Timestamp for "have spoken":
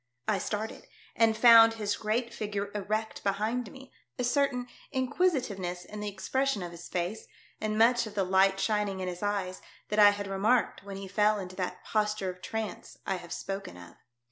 13.17-13.77